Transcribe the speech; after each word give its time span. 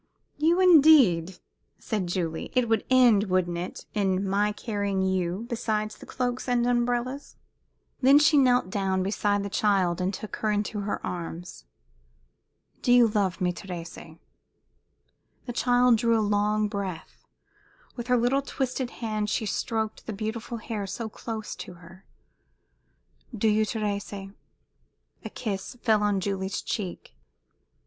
"You, 0.39 0.59
indeed!" 0.59 1.37
said 1.77 2.07
Julie. 2.07 2.51
"It 2.55 2.67
would 2.67 2.83
end, 2.89 3.25
wouldn't 3.25 3.59
it, 3.59 3.85
in 3.93 4.27
my 4.27 4.51
carrying 4.51 5.03
you 5.03 5.45
besides 5.47 5.95
the 5.95 6.07
cloak 6.07 6.41
and 6.47 6.65
the 6.65 6.71
umbrellas?" 6.71 7.35
Then 8.01 8.17
she 8.17 8.35
knelt 8.39 8.71
down 8.71 9.03
beside 9.03 9.43
the 9.43 9.47
child 9.51 10.01
and 10.01 10.11
took 10.11 10.37
her 10.37 10.49
in 10.51 10.65
her 10.65 11.05
arms. 11.05 11.65
"Do 12.81 12.91
you 12.91 13.09
love 13.09 13.39
me, 13.41 13.53
Thérèse?" 13.53 14.17
The 15.45 15.53
child 15.53 15.97
drew 15.97 16.17
a 16.17 16.29
long 16.29 16.67
breath. 16.67 17.27
With 17.95 18.07
her 18.07 18.17
little, 18.17 18.41
twisted 18.41 18.89
hands 19.05 19.29
she 19.29 19.45
stroked 19.45 20.07
the 20.07 20.13
beautiful 20.13 20.57
hair 20.57 20.87
so 20.87 21.09
close 21.09 21.55
to 21.57 21.73
her. 21.75 22.05
"Do 23.37 23.47
you, 23.47 23.67
Thérèse?" 23.67 24.33
A 25.23 25.29
kiss 25.29 25.77
fell 25.83 26.01
on 26.01 26.19
Julie's 26.19 26.63
cheek. 26.63 27.13